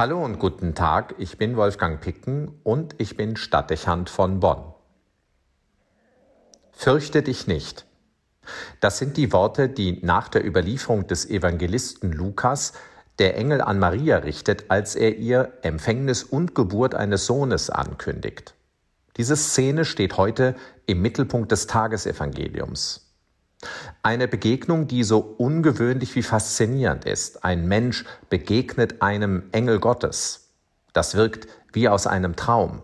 Hallo 0.00 0.24
und 0.24 0.38
guten 0.38 0.74
Tag, 0.74 1.16
ich 1.18 1.36
bin 1.36 1.58
Wolfgang 1.58 2.00
Picken 2.00 2.58
und 2.62 2.94
ich 2.96 3.18
bin 3.18 3.36
Stadtdechant 3.36 4.08
von 4.08 4.40
Bonn. 4.40 4.72
Fürchte 6.72 7.22
dich 7.22 7.46
nicht. 7.46 7.84
Das 8.80 8.96
sind 8.96 9.18
die 9.18 9.30
Worte, 9.30 9.68
die 9.68 10.00
nach 10.02 10.28
der 10.28 10.42
Überlieferung 10.42 11.06
des 11.06 11.28
Evangelisten 11.28 12.12
Lukas 12.12 12.72
der 13.18 13.36
Engel 13.36 13.60
an 13.60 13.78
Maria 13.78 14.16
richtet, 14.16 14.70
als 14.70 14.96
er 14.96 15.18
ihr 15.18 15.52
Empfängnis 15.60 16.22
und 16.22 16.54
Geburt 16.54 16.94
eines 16.94 17.26
Sohnes 17.26 17.68
ankündigt. 17.68 18.54
Diese 19.18 19.36
Szene 19.36 19.84
steht 19.84 20.16
heute 20.16 20.54
im 20.86 21.02
Mittelpunkt 21.02 21.52
des 21.52 21.66
Tagesevangeliums. 21.66 23.09
Eine 24.02 24.28
Begegnung, 24.28 24.86
die 24.86 25.04
so 25.04 25.18
ungewöhnlich 25.18 26.14
wie 26.14 26.22
faszinierend 26.22 27.04
ist. 27.04 27.44
Ein 27.44 27.66
Mensch 27.68 28.04
begegnet 28.30 29.02
einem 29.02 29.44
Engel 29.52 29.78
Gottes. 29.78 30.48
Das 30.92 31.14
wirkt 31.14 31.48
wie 31.72 31.88
aus 31.88 32.06
einem 32.06 32.36
Traum. 32.36 32.82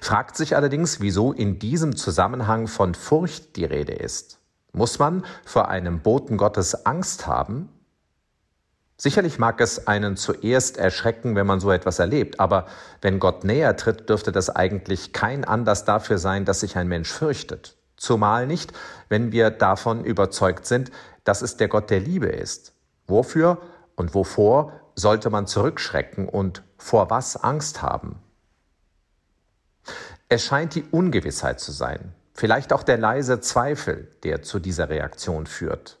Fragt 0.00 0.36
sich 0.36 0.54
allerdings, 0.54 1.00
wieso 1.00 1.32
in 1.32 1.58
diesem 1.58 1.96
Zusammenhang 1.96 2.68
von 2.68 2.94
Furcht 2.94 3.56
die 3.56 3.64
Rede 3.64 3.94
ist. 3.94 4.38
Muss 4.72 4.98
man 4.98 5.24
vor 5.44 5.68
einem 5.68 6.00
Boten 6.00 6.36
Gottes 6.36 6.86
Angst 6.86 7.26
haben? 7.26 7.70
Sicherlich 8.98 9.38
mag 9.38 9.60
es 9.60 9.86
einen 9.86 10.16
zuerst 10.16 10.78
erschrecken, 10.78 11.34
wenn 11.34 11.46
man 11.46 11.60
so 11.60 11.70
etwas 11.70 11.98
erlebt, 11.98 12.40
aber 12.40 12.66
wenn 13.02 13.18
Gott 13.18 13.44
näher 13.44 13.76
tritt, 13.76 14.08
dürfte 14.08 14.32
das 14.32 14.48
eigentlich 14.48 15.12
kein 15.12 15.44
Anlass 15.44 15.84
dafür 15.84 16.18
sein, 16.18 16.44
dass 16.44 16.60
sich 16.60 16.76
ein 16.76 16.88
Mensch 16.88 17.10
fürchtet. 17.10 17.76
Zumal 17.96 18.46
nicht, 18.46 18.72
wenn 19.08 19.32
wir 19.32 19.50
davon 19.50 20.04
überzeugt 20.04 20.66
sind, 20.66 20.90
dass 21.24 21.42
es 21.42 21.56
der 21.56 21.68
Gott 21.68 21.90
der 21.90 22.00
Liebe 22.00 22.28
ist. 22.28 22.72
Wofür 23.06 23.58
und 23.96 24.14
wovor 24.14 24.72
sollte 24.94 25.30
man 25.30 25.46
zurückschrecken 25.46 26.28
und 26.28 26.62
vor 26.76 27.10
was 27.10 27.36
Angst 27.36 27.82
haben? 27.82 28.20
Es 30.28 30.44
scheint 30.44 30.74
die 30.74 30.84
Ungewissheit 30.90 31.60
zu 31.60 31.70
sein, 31.70 32.12
vielleicht 32.34 32.72
auch 32.72 32.82
der 32.82 32.98
leise 32.98 33.40
Zweifel, 33.40 34.10
der 34.24 34.42
zu 34.42 34.58
dieser 34.58 34.88
Reaktion 34.88 35.46
führt. 35.46 35.98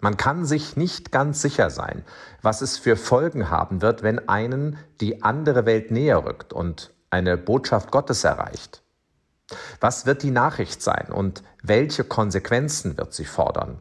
Man 0.00 0.16
kann 0.16 0.44
sich 0.44 0.76
nicht 0.76 1.12
ganz 1.12 1.40
sicher 1.42 1.70
sein, 1.70 2.04
was 2.42 2.60
es 2.60 2.78
für 2.78 2.96
Folgen 2.96 3.50
haben 3.50 3.82
wird, 3.82 4.02
wenn 4.02 4.28
einen 4.28 4.78
die 5.00 5.22
andere 5.22 5.66
Welt 5.66 5.90
näher 5.90 6.24
rückt 6.24 6.52
und 6.52 6.92
eine 7.10 7.36
Botschaft 7.36 7.90
Gottes 7.90 8.22
erreicht. 8.22 8.83
Was 9.80 10.06
wird 10.06 10.22
die 10.22 10.30
Nachricht 10.30 10.82
sein 10.82 11.08
und 11.12 11.42
welche 11.62 12.04
Konsequenzen 12.04 12.96
wird 12.96 13.12
sie 13.12 13.24
fordern? 13.24 13.78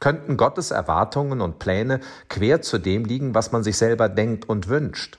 Könnten 0.00 0.36
Gottes 0.36 0.70
Erwartungen 0.70 1.40
und 1.40 1.58
Pläne 1.58 2.00
quer 2.28 2.60
zu 2.62 2.78
dem 2.78 3.04
liegen, 3.04 3.34
was 3.34 3.52
man 3.52 3.64
sich 3.64 3.78
selber 3.78 4.08
denkt 4.08 4.48
und 4.48 4.68
wünscht? 4.68 5.18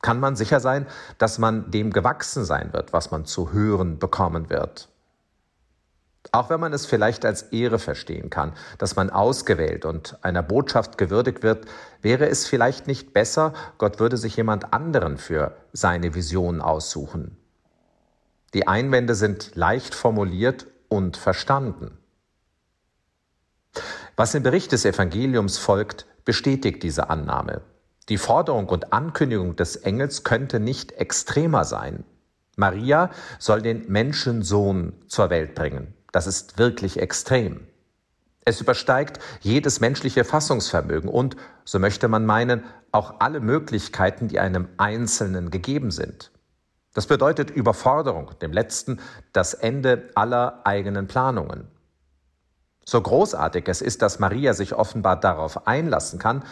Kann 0.00 0.20
man 0.20 0.36
sicher 0.36 0.60
sein, 0.60 0.86
dass 1.18 1.38
man 1.38 1.70
dem 1.72 1.92
gewachsen 1.92 2.44
sein 2.44 2.72
wird, 2.72 2.92
was 2.92 3.10
man 3.10 3.24
zu 3.24 3.52
hören 3.52 3.98
bekommen 3.98 4.48
wird? 4.48 4.88
Auch 6.30 6.50
wenn 6.50 6.60
man 6.60 6.72
es 6.72 6.86
vielleicht 6.86 7.24
als 7.24 7.42
Ehre 7.42 7.78
verstehen 7.78 8.30
kann, 8.30 8.52
dass 8.76 8.96
man 8.96 9.10
ausgewählt 9.10 9.84
und 9.84 10.18
einer 10.22 10.42
Botschaft 10.42 10.98
gewürdigt 10.98 11.42
wird, 11.42 11.66
wäre 12.02 12.28
es 12.28 12.46
vielleicht 12.46 12.86
nicht 12.86 13.12
besser, 13.12 13.54
Gott 13.78 13.98
würde 13.98 14.16
sich 14.16 14.36
jemand 14.36 14.72
anderen 14.72 15.16
für 15.16 15.56
seine 15.72 16.14
Vision 16.14 16.60
aussuchen. 16.60 17.36
Die 18.54 18.66
Einwände 18.66 19.14
sind 19.14 19.54
leicht 19.54 19.94
formuliert 19.94 20.66
und 20.88 21.16
verstanden. 21.16 21.98
Was 24.16 24.34
im 24.34 24.42
Bericht 24.42 24.72
des 24.72 24.84
Evangeliums 24.84 25.58
folgt, 25.58 26.06
bestätigt 26.24 26.82
diese 26.82 27.10
Annahme. 27.10 27.62
Die 28.08 28.18
Forderung 28.18 28.68
und 28.68 28.92
Ankündigung 28.92 29.56
des 29.56 29.76
Engels 29.76 30.24
könnte 30.24 30.60
nicht 30.60 30.92
extremer 30.92 31.64
sein. 31.64 32.04
Maria 32.56 33.10
soll 33.38 33.62
den 33.62 33.90
Menschensohn 33.90 34.94
zur 35.06 35.30
Welt 35.30 35.54
bringen. 35.54 35.94
Das 36.10 36.26
ist 36.26 36.58
wirklich 36.58 36.98
extrem. 36.98 37.66
Es 38.44 38.62
übersteigt 38.62 39.20
jedes 39.42 39.80
menschliche 39.80 40.24
Fassungsvermögen 40.24 41.10
und, 41.10 41.36
so 41.64 41.78
möchte 41.78 42.08
man 42.08 42.24
meinen, 42.24 42.64
auch 42.92 43.20
alle 43.20 43.40
Möglichkeiten, 43.40 44.26
die 44.26 44.40
einem 44.40 44.68
Einzelnen 44.78 45.50
gegeben 45.50 45.90
sind. 45.90 46.30
Das 46.94 47.06
bedeutet 47.06 47.50
Überforderung, 47.50 48.30
dem 48.40 48.52
letzten 48.52 49.00
das 49.32 49.54
Ende 49.54 50.10
aller 50.14 50.60
eigenen 50.64 51.06
Planungen. 51.06 51.68
So 52.84 53.00
großartig 53.00 53.68
es 53.68 53.82
ist, 53.82 54.02
dass 54.02 54.18
Maria 54.18 54.54
sich 54.54 54.74
offenbar 54.74 55.20
darauf 55.20 55.66
einlassen 55.66 56.18
kann, 56.18 56.42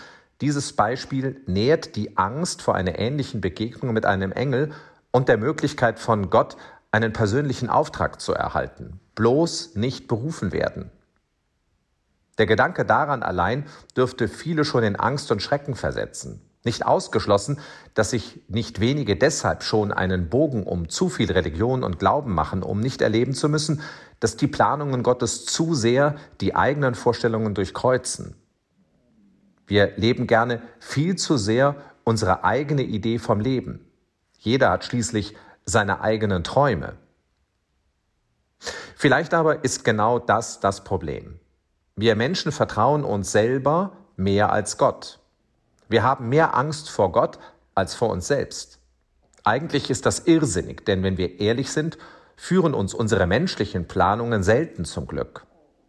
dieses 0.42 0.74
Beispiel 0.74 1.40
nährt 1.46 1.96
die 1.96 2.18
Angst 2.18 2.60
vor 2.60 2.74
einer 2.74 2.98
ähnlichen 2.98 3.40
Begegnung 3.40 3.94
mit 3.94 4.04
einem 4.04 4.32
Engel 4.32 4.72
und 5.10 5.28
der 5.28 5.38
Möglichkeit 5.38 5.98
von 5.98 6.28
Gott 6.28 6.58
einen 6.90 7.14
persönlichen 7.14 7.70
Auftrag 7.70 8.20
zu 8.20 8.34
erhalten, 8.34 9.00
bloß 9.14 9.76
nicht 9.76 10.08
berufen 10.08 10.52
werden. 10.52 10.90
Der 12.36 12.44
Gedanke 12.44 12.84
daran 12.84 13.22
allein 13.22 13.64
dürfte 13.96 14.28
viele 14.28 14.66
schon 14.66 14.84
in 14.84 14.96
Angst 14.96 15.32
und 15.32 15.40
Schrecken 15.40 15.74
versetzen. 15.74 16.42
Nicht 16.66 16.84
ausgeschlossen, 16.84 17.60
dass 17.94 18.10
sich 18.10 18.42
nicht 18.48 18.80
wenige 18.80 19.14
deshalb 19.14 19.62
schon 19.62 19.92
einen 19.92 20.28
Bogen 20.28 20.64
um 20.64 20.88
zu 20.88 21.08
viel 21.08 21.30
Religion 21.30 21.84
und 21.84 22.00
Glauben 22.00 22.34
machen, 22.34 22.64
um 22.64 22.80
nicht 22.80 23.02
erleben 23.02 23.34
zu 23.34 23.48
müssen, 23.48 23.82
dass 24.18 24.36
die 24.36 24.48
Planungen 24.48 25.04
Gottes 25.04 25.46
zu 25.46 25.74
sehr 25.76 26.16
die 26.40 26.56
eigenen 26.56 26.96
Vorstellungen 26.96 27.54
durchkreuzen. 27.54 28.34
Wir 29.68 29.92
leben 29.96 30.26
gerne 30.26 30.60
viel 30.80 31.14
zu 31.14 31.36
sehr 31.36 31.76
unsere 32.02 32.42
eigene 32.42 32.82
Idee 32.82 33.20
vom 33.20 33.38
Leben. 33.38 33.86
Jeder 34.36 34.70
hat 34.70 34.84
schließlich 34.84 35.36
seine 35.66 36.00
eigenen 36.00 36.42
Träume. 36.42 36.94
Vielleicht 38.96 39.34
aber 39.34 39.62
ist 39.62 39.84
genau 39.84 40.18
das 40.18 40.58
das 40.58 40.82
Problem. 40.82 41.38
Wir 41.94 42.16
Menschen 42.16 42.50
vertrauen 42.50 43.04
uns 43.04 43.30
selber 43.30 43.92
mehr 44.16 44.50
als 44.50 44.78
Gott. 44.78 45.20
Wir 45.88 46.02
haben 46.02 46.28
mehr 46.28 46.54
Angst 46.56 46.90
vor 46.90 47.12
Gott 47.12 47.38
als 47.74 47.94
vor 47.94 48.10
uns 48.10 48.26
selbst. 48.26 48.78
Eigentlich 49.44 49.90
ist 49.90 50.06
das 50.06 50.26
irrsinnig, 50.26 50.84
denn 50.84 51.02
wenn 51.02 51.18
wir 51.18 51.38
ehrlich 51.40 51.70
sind, 51.70 51.98
führen 52.36 52.74
uns 52.74 52.94
unsere 52.94 53.26
menschlichen 53.26 53.86
Planungen 53.86 54.42
selten 54.42 54.84
zum 54.84 55.06
Glück. 55.06 55.46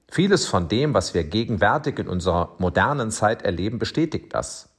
Vieles 0.09 0.45
von 0.45 0.67
dem, 0.69 0.93
was 0.93 1.13
wir 1.13 1.23
gegenwärtig 1.23 1.99
in 1.99 2.07
unserer 2.07 2.55
modernen 2.59 3.11
Zeit 3.11 3.41
erleben, 3.41 3.79
bestätigt 3.79 4.33
das. 4.33 4.69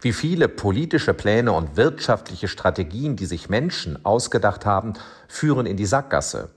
Wie 0.00 0.12
viele 0.12 0.48
politische 0.48 1.12
Pläne 1.12 1.52
und 1.52 1.76
wirtschaftliche 1.76 2.48
Strategien, 2.48 3.16
die 3.16 3.26
sich 3.26 3.50
Menschen 3.50 4.04
ausgedacht 4.04 4.64
haben, 4.64 4.94
führen 5.26 5.66
in 5.66 5.76
die 5.76 5.84
Sackgasse. 5.84 6.50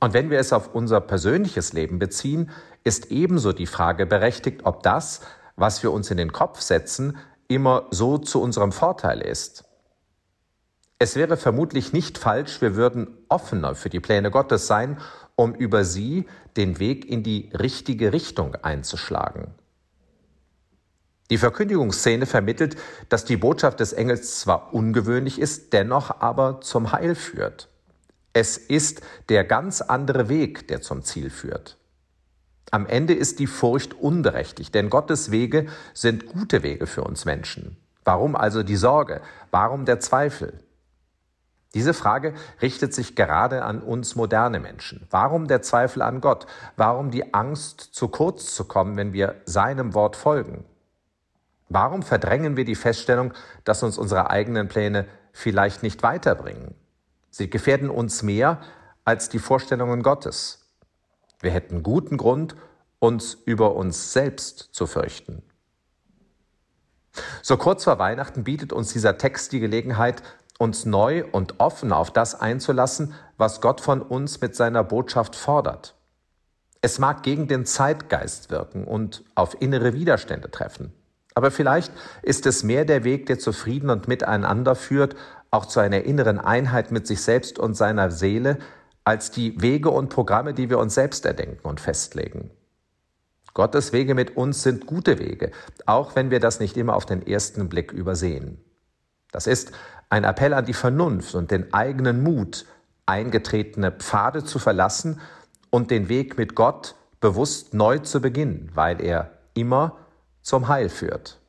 Und 0.00 0.14
wenn 0.14 0.30
wir 0.30 0.38
es 0.38 0.52
auf 0.52 0.74
unser 0.74 1.00
persönliches 1.00 1.72
Leben 1.72 1.98
beziehen, 1.98 2.50
ist 2.84 3.10
ebenso 3.10 3.52
die 3.52 3.66
Frage 3.66 4.06
berechtigt, 4.06 4.62
ob 4.64 4.82
das, 4.82 5.20
was 5.56 5.82
wir 5.82 5.92
uns 5.92 6.10
in 6.10 6.16
den 6.16 6.32
Kopf 6.32 6.60
setzen, 6.60 7.18
immer 7.48 7.86
so 7.90 8.18
zu 8.18 8.40
unserem 8.40 8.72
Vorteil 8.72 9.20
ist. 9.20 9.64
Es 10.98 11.16
wäre 11.16 11.36
vermutlich 11.36 11.92
nicht 11.92 12.18
falsch, 12.18 12.60
wir 12.60 12.76
würden 12.76 13.08
offener 13.28 13.74
für 13.74 13.90
die 13.90 14.00
Pläne 14.00 14.30
Gottes 14.30 14.66
sein, 14.66 14.98
um 15.36 15.54
über 15.54 15.84
sie 15.84 16.26
den 16.56 16.78
Weg 16.78 17.04
in 17.04 17.22
die 17.22 17.50
richtige 17.52 18.12
Richtung 18.12 18.54
einzuschlagen. 18.56 19.54
Die 21.30 21.38
Verkündigungsszene 21.38 22.26
vermittelt, 22.26 22.76
dass 23.08 23.24
die 23.24 23.36
Botschaft 23.36 23.80
des 23.80 23.92
Engels 23.92 24.40
zwar 24.40 24.74
ungewöhnlich 24.74 25.40
ist, 25.40 25.72
dennoch 25.72 26.20
aber 26.20 26.60
zum 26.60 26.92
Heil 26.92 27.14
führt. 27.14 27.68
Es 28.32 28.58
ist 28.58 29.00
der 29.28 29.44
ganz 29.44 29.80
andere 29.80 30.28
Weg, 30.28 30.68
der 30.68 30.82
zum 30.82 31.02
Ziel 31.02 31.30
führt. 31.30 31.78
Am 32.70 32.86
Ende 32.86 33.14
ist 33.14 33.38
die 33.38 33.46
Furcht 33.46 33.94
unberechtigt, 33.94 34.74
denn 34.74 34.90
Gottes 34.90 35.30
Wege 35.30 35.66
sind 35.92 36.26
gute 36.26 36.62
Wege 36.62 36.86
für 36.86 37.04
uns 37.04 37.24
Menschen. 37.24 37.76
Warum 38.04 38.36
also 38.36 38.62
die 38.62 38.76
Sorge? 38.76 39.20
Warum 39.50 39.84
der 39.84 40.00
Zweifel? 40.00 40.60
Diese 41.74 41.92
Frage 41.92 42.34
richtet 42.62 42.94
sich 42.94 43.16
gerade 43.16 43.64
an 43.64 43.80
uns 43.80 44.14
moderne 44.14 44.60
Menschen. 44.60 45.06
Warum 45.10 45.48
der 45.48 45.60
Zweifel 45.60 46.02
an 46.02 46.20
Gott? 46.20 46.46
Warum 46.76 47.10
die 47.10 47.34
Angst, 47.34 47.80
zu 47.80 48.08
kurz 48.08 48.54
zu 48.54 48.64
kommen, 48.64 48.96
wenn 48.96 49.12
wir 49.12 49.34
seinem 49.44 49.94
Wort 49.94 50.14
folgen? 50.14 50.64
Warum 51.68 52.02
verdrängen 52.02 52.56
wir 52.56 52.64
die 52.64 52.76
Feststellung, 52.76 53.32
dass 53.64 53.82
uns 53.82 53.98
unsere 53.98 54.30
eigenen 54.30 54.68
Pläne 54.68 55.06
vielleicht 55.32 55.82
nicht 55.82 56.02
weiterbringen? 56.04 56.74
Sie 57.30 57.50
gefährden 57.50 57.90
uns 57.90 58.22
mehr 58.22 58.60
als 59.04 59.28
die 59.28 59.40
Vorstellungen 59.40 60.02
Gottes. 60.02 60.63
Wir 61.40 61.50
hätten 61.50 61.82
guten 61.82 62.16
Grund, 62.16 62.56
uns 62.98 63.34
über 63.44 63.74
uns 63.74 64.12
selbst 64.12 64.70
zu 64.72 64.86
fürchten. 64.86 65.42
So 67.42 67.56
kurz 67.56 67.84
vor 67.84 67.98
Weihnachten 67.98 68.44
bietet 68.44 68.72
uns 68.72 68.92
dieser 68.92 69.18
Text 69.18 69.52
die 69.52 69.60
Gelegenheit, 69.60 70.22
uns 70.58 70.84
neu 70.84 71.24
und 71.30 71.60
offen 71.60 71.92
auf 71.92 72.12
das 72.12 72.40
einzulassen, 72.40 73.14
was 73.36 73.60
Gott 73.60 73.80
von 73.80 74.02
uns 74.02 74.40
mit 74.40 74.56
seiner 74.56 74.84
Botschaft 74.84 75.36
fordert. 75.36 75.94
Es 76.80 76.98
mag 76.98 77.22
gegen 77.22 77.48
den 77.48 77.66
Zeitgeist 77.66 78.50
wirken 78.50 78.84
und 78.84 79.24
auf 79.34 79.60
innere 79.60 79.94
Widerstände 79.94 80.50
treffen. 80.50 80.92
Aber 81.34 81.50
vielleicht 81.50 81.92
ist 82.22 82.46
es 82.46 82.62
mehr 82.62 82.84
der 82.84 83.04
Weg, 83.04 83.26
der 83.26 83.38
zu 83.38 83.52
Frieden 83.52 83.90
und 83.90 84.06
Miteinander 84.06 84.74
führt, 84.74 85.16
auch 85.50 85.66
zu 85.66 85.80
einer 85.80 86.04
inneren 86.04 86.38
Einheit 86.38 86.92
mit 86.92 87.06
sich 87.06 87.22
selbst 87.22 87.58
und 87.58 87.74
seiner 87.74 88.10
Seele, 88.10 88.58
als 89.04 89.30
die 89.30 89.60
Wege 89.60 89.90
und 89.90 90.08
Programme, 90.08 90.54
die 90.54 90.70
wir 90.70 90.78
uns 90.78 90.94
selbst 90.94 91.26
erdenken 91.26 91.66
und 91.68 91.80
festlegen. 91.80 92.50
Gottes 93.52 93.92
Wege 93.92 94.14
mit 94.14 94.36
uns 94.36 94.62
sind 94.62 94.86
gute 94.86 95.18
Wege, 95.18 95.52
auch 95.86 96.16
wenn 96.16 96.30
wir 96.30 96.40
das 96.40 96.58
nicht 96.58 96.76
immer 96.76 96.96
auf 96.96 97.06
den 97.06 97.24
ersten 97.24 97.68
Blick 97.68 97.92
übersehen. 97.92 98.58
Das 99.30 99.46
ist 99.46 99.72
ein 100.10 100.24
Appell 100.24 100.54
an 100.54 100.64
die 100.64 100.74
Vernunft 100.74 101.34
und 101.34 101.50
den 101.50 101.72
eigenen 101.72 102.22
Mut, 102.22 102.66
eingetretene 103.06 103.92
Pfade 103.92 104.44
zu 104.44 104.58
verlassen 104.58 105.20
und 105.70 105.90
den 105.90 106.08
Weg 106.08 106.36
mit 106.38 106.54
Gott 106.54 106.96
bewusst 107.20 107.74
neu 107.74 107.98
zu 107.98 108.20
beginnen, 108.20 108.70
weil 108.74 109.00
er 109.00 109.38
immer 109.54 109.98
zum 110.42 110.68
Heil 110.68 110.88
führt. 110.88 111.40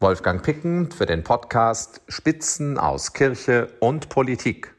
Wolfgang 0.00 0.42
Picken 0.42 0.90
für 0.90 1.06
den 1.06 1.24
Podcast 1.24 2.02
Spitzen 2.08 2.78
aus 2.78 3.12
Kirche 3.12 3.72
und 3.80 4.08
Politik. 4.08 4.73